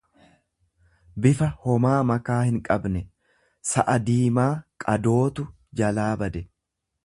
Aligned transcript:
bifa 1.25 1.49
homaa 1.65 1.99
makaa 2.13 2.39
hinqabne; 2.49 3.03
Sa'a 3.75 4.01
diimaa 4.11 4.49
qadootu 4.85 5.49
jalaa 5.83 6.13
bade. 6.25 6.47